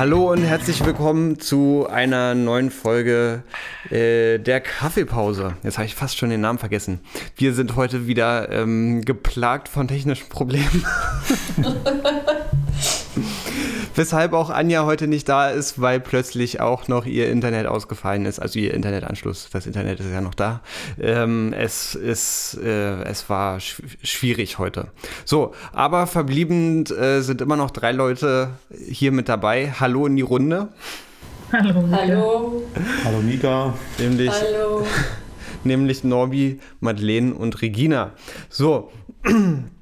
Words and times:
Hallo 0.00 0.32
und 0.32 0.42
herzlich 0.42 0.82
willkommen 0.86 1.40
zu 1.40 1.86
einer 1.90 2.34
neuen 2.34 2.70
Folge 2.70 3.42
äh, 3.90 4.38
der 4.38 4.62
Kaffeepause. 4.62 5.56
Jetzt 5.62 5.76
habe 5.76 5.84
ich 5.84 5.94
fast 5.94 6.16
schon 6.16 6.30
den 6.30 6.40
Namen 6.40 6.58
vergessen. 6.58 7.00
Wir 7.36 7.52
sind 7.52 7.76
heute 7.76 8.06
wieder 8.06 8.50
ähm, 8.50 9.02
geplagt 9.02 9.68
von 9.68 9.88
technischen 9.88 10.30
Problemen. 10.30 10.86
Weshalb 14.00 14.32
auch 14.32 14.48
Anja 14.48 14.86
heute 14.86 15.08
nicht 15.08 15.28
da 15.28 15.50
ist, 15.50 15.78
weil 15.78 16.00
plötzlich 16.00 16.58
auch 16.58 16.88
noch 16.88 17.04
ihr 17.04 17.30
Internet 17.30 17.66
ausgefallen 17.66 18.24
ist. 18.24 18.38
Also 18.38 18.58
ihr 18.58 18.72
Internetanschluss. 18.72 19.50
Das 19.52 19.66
Internet 19.66 20.00
ist 20.00 20.10
ja 20.10 20.22
noch 20.22 20.32
da. 20.32 20.62
Ähm, 20.98 21.52
es, 21.52 21.96
ist, 21.96 22.58
äh, 22.64 23.02
es 23.02 23.28
war 23.28 23.60
sch 23.60 23.82
schwierig 24.02 24.58
heute. 24.58 24.86
So, 25.26 25.52
aber 25.74 26.06
verblieben 26.06 26.86
äh, 26.86 27.20
sind 27.20 27.42
immer 27.42 27.56
noch 27.56 27.70
drei 27.70 27.92
Leute 27.92 28.52
hier 28.88 29.12
mit 29.12 29.28
dabei. 29.28 29.70
Hallo 29.78 30.06
in 30.06 30.16
die 30.16 30.22
Runde. 30.22 30.68
Hallo. 31.52 31.82
Mika. 31.82 31.98
Hallo. 31.98 32.62
Hallo 33.04 33.18
Mika. 33.18 33.74
Nämlich, 33.98 34.30
Hallo. 34.30 34.86
nämlich 35.64 36.04
Norbi, 36.04 36.58
Madeleine 36.80 37.34
und 37.34 37.60
Regina. 37.60 38.12
So. 38.48 38.90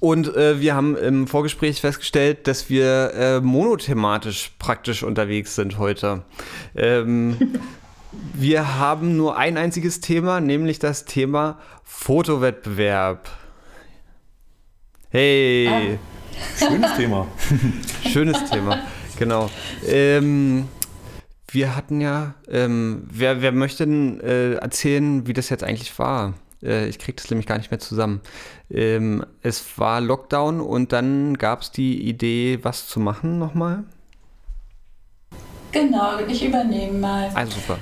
Und 0.00 0.34
äh, 0.34 0.60
wir 0.60 0.74
haben 0.74 0.96
im 0.96 1.26
Vorgespräch 1.26 1.80
festgestellt, 1.80 2.46
dass 2.46 2.70
wir 2.70 3.12
äh, 3.14 3.40
monothematisch 3.40 4.52
praktisch 4.58 5.02
unterwegs 5.02 5.54
sind 5.54 5.78
heute. 5.78 6.22
Ähm, 6.74 7.58
wir 8.32 8.78
haben 8.78 9.16
nur 9.16 9.36
ein 9.36 9.58
einziges 9.58 10.00
Thema, 10.00 10.40
nämlich 10.40 10.78
das 10.78 11.04
Thema 11.04 11.58
Fotowettbewerb. 11.84 13.28
Hey! 15.10 15.68
Ah. 15.68 15.98
Schönes 16.58 16.96
Thema. 16.96 17.26
Schönes 18.10 18.50
Thema, 18.50 18.80
genau. 19.18 19.50
Ähm, 19.86 20.68
wir 21.48 21.76
hatten 21.76 22.00
ja, 22.00 22.34
ähm, 22.48 23.04
wer, 23.10 23.40
wer 23.40 23.52
möchte 23.52 23.86
denn 23.86 24.20
äh, 24.20 24.54
erzählen, 24.54 25.26
wie 25.26 25.32
das 25.32 25.50
jetzt 25.50 25.62
eigentlich 25.62 25.96
war? 25.98 26.34
Äh, 26.64 26.88
ich 26.88 26.98
kriege 26.98 27.16
das 27.16 27.30
nämlich 27.30 27.46
gar 27.46 27.58
nicht 27.58 27.70
mehr 27.70 27.80
zusammen. 27.80 28.20
Ähm, 28.70 29.24
es 29.42 29.78
war 29.78 30.00
Lockdown 30.00 30.60
und 30.60 30.92
dann 30.92 31.36
gab 31.38 31.62
es 31.62 31.70
die 31.70 32.08
Idee, 32.08 32.60
was 32.62 32.88
zu 32.88 33.00
machen 33.00 33.38
nochmal? 33.38 33.84
Genau, 35.72 36.18
ich 36.28 36.44
übernehme 36.44 36.98
mal. 36.98 37.30
Also 37.34 37.52
super. 37.52 37.78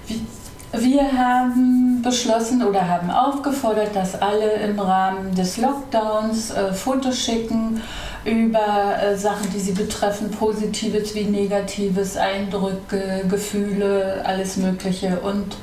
Wir 0.74 1.12
haben 1.12 2.00
beschlossen 2.02 2.62
oder 2.62 2.88
haben 2.88 3.10
aufgefordert, 3.10 3.94
dass 3.94 4.20
alle 4.20 4.54
im 4.54 4.80
Rahmen 4.80 5.34
des 5.34 5.58
Lockdowns 5.58 6.50
äh, 6.50 6.72
Fotos 6.72 7.18
schicken 7.18 7.82
über 8.24 8.96
äh, 9.02 9.16
Sachen, 9.16 9.50
die 9.52 9.58
sie 9.58 9.72
betreffen, 9.72 10.30
positives 10.30 11.14
wie 11.14 11.24
negatives, 11.24 12.16
Eindrücke, 12.16 13.24
Gefühle, 13.28 14.22
alles 14.24 14.56
Mögliche. 14.56 15.20
Und 15.20 15.56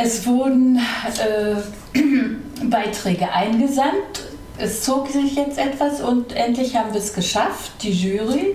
es 0.00 0.24
wurden 0.26 0.76
äh, 0.76 1.98
Beiträge 2.64 3.32
eingesandt. 3.32 4.28
Es 4.56 4.82
zog 4.82 5.08
sich 5.08 5.34
jetzt 5.34 5.58
etwas 5.58 6.00
und 6.00 6.32
endlich 6.34 6.76
haben 6.76 6.92
wir 6.92 7.00
es 7.00 7.12
geschafft, 7.14 7.72
die 7.82 7.90
Jury, 7.90 8.54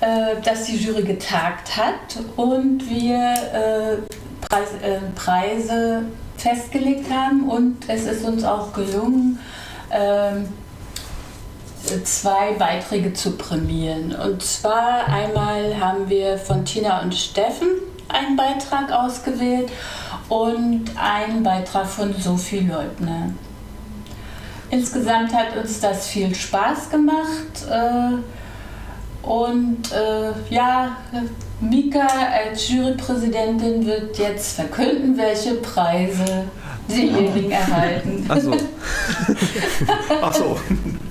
äh, 0.00 0.40
dass 0.42 0.64
die 0.64 0.76
Jury 0.76 1.02
getagt 1.02 1.76
hat 1.76 2.18
und 2.36 2.90
wir 2.90 3.34
äh, 3.52 4.46
Preis, 4.48 4.68
äh, 4.82 4.98
Preise 5.14 6.02
festgelegt 6.36 7.08
haben 7.08 7.48
und 7.48 7.88
es 7.88 8.06
ist 8.06 8.24
uns 8.24 8.42
auch 8.42 8.72
gelungen, 8.72 9.38
ähm, 9.92 10.48
zwei 12.02 12.52
Beiträge 12.58 13.12
zu 13.12 13.36
prämieren. 13.36 14.12
Und 14.12 14.42
zwar 14.42 15.06
einmal 15.06 15.78
haben 15.78 16.08
wir 16.08 16.36
von 16.36 16.64
Tina 16.64 17.00
und 17.00 17.14
Steffen 17.14 17.68
einen 18.08 18.36
Beitrag 18.36 18.90
ausgewählt 18.92 19.70
und 20.28 20.84
einen 20.96 21.42
Beitrag 21.42 21.86
von 21.86 22.14
Sophie 22.14 22.60
Leutner. 22.60 23.30
Insgesamt 24.70 25.32
hat 25.32 25.56
uns 25.56 25.80
das 25.80 26.08
viel 26.08 26.34
Spaß 26.34 26.90
gemacht. 26.90 27.66
Äh, 27.70 29.26
und 29.26 29.92
äh, 29.92 30.32
ja, 30.50 30.96
Mika 31.60 32.06
als 32.06 32.68
Jurypräsidentin 32.68 33.84
wird 33.84 34.18
jetzt 34.18 34.56
verkünden, 34.56 35.16
welche 35.16 35.54
Preise 35.54 36.44
diejenigen 36.88 37.50
erhalten. 37.50 38.24
Ach 38.28 38.40
so. 38.40 38.52
Ach 40.22 40.34
so. 40.34 40.58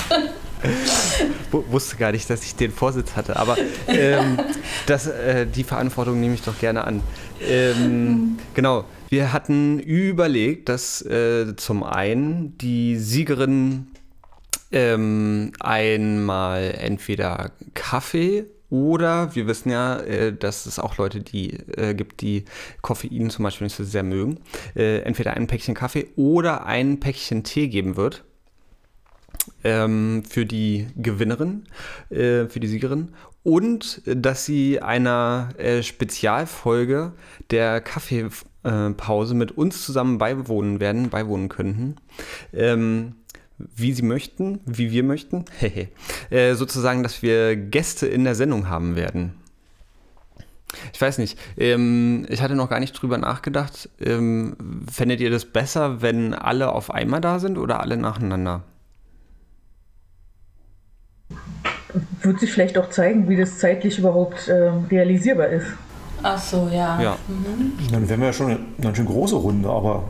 wusste 1.52 1.98
gar 1.98 2.12
nicht, 2.12 2.30
dass 2.30 2.44
ich 2.44 2.56
den 2.56 2.72
Vorsitz 2.72 3.16
hatte, 3.16 3.38
aber 3.38 3.58
ähm, 3.88 4.40
das, 4.86 5.08
äh, 5.08 5.46
die 5.46 5.64
Verantwortung 5.64 6.20
nehme 6.20 6.36
ich 6.36 6.42
doch 6.42 6.58
gerne 6.60 6.84
an. 6.84 7.02
Ähm, 7.42 8.38
genau, 8.54 8.86
wir 9.10 9.34
hatten 9.34 9.80
überlegt, 9.80 10.70
dass 10.70 11.02
äh, 11.02 11.56
zum 11.56 11.84
einen 11.84 12.58
die 12.58 12.98
Siegerin 12.98 13.88
ähm, 14.72 15.54
einmal 15.60 16.76
entweder 16.78 17.52
Kaffee 17.74 18.46
oder 18.70 19.34
wir 19.34 19.48
wissen 19.48 19.72
ja, 19.72 19.98
äh, 20.00 20.34
dass 20.34 20.66
es 20.66 20.78
auch 20.78 20.98
Leute 20.98 21.22
die 21.22 21.54
äh, 21.78 21.94
gibt, 21.94 22.22
die 22.22 22.44
Koffein 22.82 23.30
zum 23.30 23.44
Beispiel 23.44 23.66
nicht 23.66 23.78
so 23.78 23.84
sehr 23.84 24.04
mögen, 24.04 24.40
äh, 24.76 25.00
entweder 25.00 25.36
ein 25.36 25.48
Päckchen 25.48 25.74
Kaffee 25.74 26.08
oder 26.18 26.66
ein 26.66 27.00
Päckchen 27.00 27.44
Tee 27.44 27.70
geben 27.70 27.96
wird 27.96 28.26
ähm, 29.68 30.24
für 30.28 30.46
die 30.46 30.88
Gewinnerin, 30.96 31.66
äh, 32.10 32.46
für 32.48 32.62
die 32.62 32.68
Siegerin 32.68 33.10
und 33.44 34.02
dass 34.06 34.46
sie 34.46 34.82
einer 34.82 35.50
äh, 35.58 35.84
Spezialfolge 35.84 37.12
der 37.52 37.82
Kaffeepause 37.82 39.36
mit 39.36 39.52
uns 39.52 39.86
zusammen 39.86 40.18
beiwohnen 40.18 40.80
werden, 40.80 41.10
beiwohnen 41.10 41.50
könnten. 41.50 41.98
Ähm, 42.54 43.16
wie 43.58 43.92
sie 43.92 44.04
möchten, 44.04 44.60
wie 44.66 44.92
wir 44.92 45.04
möchten. 45.04 45.46
äh, 46.30 46.54
sozusagen, 46.54 47.04
dass 47.04 47.22
wir 47.22 47.56
Gäste 47.56 48.08
in 48.08 48.24
der 48.24 48.36
Sendung 48.36 48.70
haben 48.70 48.96
werden. 48.96 49.34
Ich 50.94 51.02
weiß 51.02 51.18
nicht. 51.18 51.38
Ähm, 51.58 52.26
ich 52.30 52.42
hatte 52.42 52.56
noch 52.56 52.70
gar 52.70 52.80
nicht 52.80 52.94
drüber 52.94 53.18
nachgedacht. 53.18 53.90
Ähm, 54.00 54.56
fändet 54.90 55.20
ihr 55.20 55.32
das 55.32 55.46
besser, 55.46 56.02
wenn 56.02 56.34
alle 56.34 56.72
auf 56.72 56.92
einmal 56.92 57.20
da 57.20 57.40
sind 57.40 57.58
oder 57.58 57.82
alle 57.82 57.98
nacheinander? 57.98 58.64
Wird 62.22 62.40
sich 62.40 62.52
vielleicht 62.52 62.78
auch 62.78 62.90
zeigen, 62.90 63.30
wie 63.30 63.36
das 63.38 63.60
zeitlich 63.60 64.00
überhaupt 64.00 64.48
äh, 64.48 64.72
realisierbar 64.92 65.48
ist. 65.48 65.68
Ach 66.24 66.38
so, 66.42 66.70
ja. 66.72 67.00
Ja. 67.02 67.18
Mhm. 67.28 67.74
Dann 67.92 68.10
wären 68.10 68.20
wir 68.20 68.28
ja 68.28 68.34
schon 68.34 68.48
eine 68.48 68.60
ganz 68.82 68.98
schön 68.98 69.06
große 69.06 69.36
Runde, 69.36 69.70
aber 69.70 70.04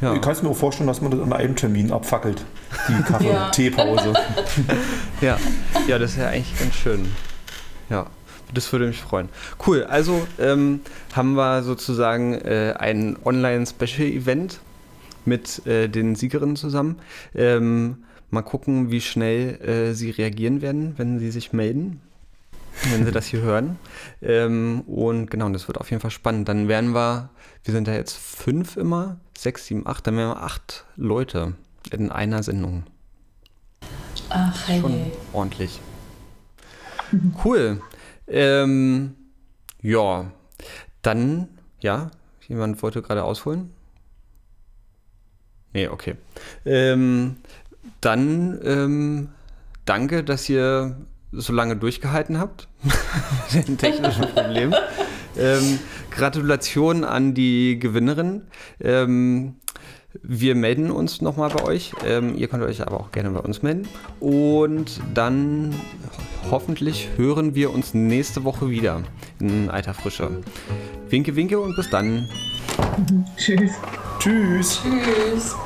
Ja. 0.00 0.14
ich 0.14 0.20
kann 0.20 0.32
es 0.32 0.42
mir 0.42 0.50
auch 0.50 0.56
vorstellen, 0.56 0.86
dass 0.86 1.00
man 1.00 1.10
das 1.10 1.20
an 1.20 1.32
einem 1.32 1.56
Termin 1.56 1.90
abfackelt. 1.90 2.44
Die 2.88 2.92
Ja. 2.98 3.00
Kaffee-Teepause. 3.02 4.12
Ja, 5.20 5.38
ja, 5.88 5.98
das 5.98 6.12
ist 6.12 6.18
ja 6.18 6.28
eigentlich 6.28 6.58
ganz 6.58 6.74
schön. 6.74 7.06
Ja, 7.88 8.06
das 8.52 8.70
würde 8.72 8.86
mich 8.88 9.00
freuen. 9.00 9.28
Cool, 9.66 9.84
also 9.84 10.26
ähm, 10.38 10.80
haben 11.14 11.34
wir 11.34 11.62
sozusagen 11.62 12.34
äh, 12.34 12.74
ein 12.78 13.16
Online-Special-Event 13.24 14.60
mit 15.24 15.66
äh, 15.66 15.88
den 15.88 16.14
Siegerinnen 16.14 16.56
zusammen. 16.56 16.96
Ähm, 17.34 18.04
mal 18.34 18.42
gucken, 18.42 18.90
wie 18.90 19.00
schnell 19.00 19.60
äh, 19.62 19.94
sie 19.94 20.10
reagieren 20.10 20.60
werden, 20.60 20.94
wenn 20.98 21.18
sie 21.18 21.30
sich 21.30 21.52
melden, 21.52 22.00
wenn 22.90 23.04
sie 23.04 23.12
das 23.12 23.26
hier 23.26 23.40
hören. 23.40 23.78
Ähm, 24.20 24.82
und 24.82 25.30
genau, 25.30 25.48
das 25.48 25.68
wird 25.68 25.78
auf 25.78 25.90
jeden 25.90 26.00
Fall 26.00 26.10
spannend. 26.10 26.48
Dann 26.48 26.68
werden 26.68 26.94
wir, 26.94 27.30
wir 27.62 27.72
sind 27.72 27.88
ja 27.88 27.94
jetzt 27.94 28.16
fünf 28.16 28.76
immer, 28.76 29.18
sechs, 29.36 29.66
sieben, 29.66 29.86
acht, 29.86 30.06
dann 30.06 30.16
werden 30.16 30.30
wir 30.30 30.42
acht 30.42 30.84
Leute 30.96 31.54
in 31.90 32.10
einer 32.10 32.42
Sendung. 32.42 32.84
Ach, 34.28 34.66
Schon 34.66 34.92
hey. 34.92 35.12
ordentlich. 35.32 35.80
Cool. 37.44 37.80
Ähm, 38.26 39.14
ja, 39.82 40.30
dann, 41.02 41.48
ja, 41.80 42.10
jemand 42.48 42.82
wollte 42.82 43.02
gerade 43.02 43.22
ausholen? 43.22 43.70
Nee, 45.74 45.88
okay. 45.88 46.14
Ähm, 46.64 47.36
dann 48.00 48.60
ähm, 48.64 49.28
danke, 49.84 50.24
dass 50.24 50.48
ihr 50.48 50.96
so 51.32 51.52
lange 51.52 51.76
durchgehalten 51.76 52.38
habt 52.38 52.68
mit 53.52 53.66
den 53.68 53.78
technischen 53.78 54.26
Problemen. 54.34 54.74
ähm, 55.36 55.78
Gratulation 56.10 57.04
an 57.04 57.34
die 57.34 57.78
Gewinnerin. 57.78 58.42
Ähm, 58.80 59.56
wir 60.22 60.54
melden 60.54 60.90
uns 60.90 61.20
nochmal 61.20 61.50
bei 61.50 61.64
euch. 61.64 61.92
Ähm, 62.06 62.36
ihr 62.36 62.46
könnt 62.48 62.62
euch 62.62 62.82
aber 62.86 63.00
auch 63.00 63.10
gerne 63.10 63.30
bei 63.30 63.40
uns 63.40 63.62
melden. 63.62 63.88
Und 64.20 65.00
dann 65.12 65.74
hoffentlich 66.50 67.08
hören 67.16 67.54
wir 67.54 67.72
uns 67.72 67.94
nächste 67.94 68.44
Woche 68.44 68.70
wieder 68.70 69.02
in 69.40 69.70
alter 69.70 69.94
Frische. 69.94 70.30
Winke, 71.08 71.34
winke 71.34 71.58
und 71.58 71.74
bis 71.74 71.90
dann. 71.90 72.28
Tschüss. 73.36 73.72
Tschüss. 74.20 74.80
Tschüss. 74.82 75.56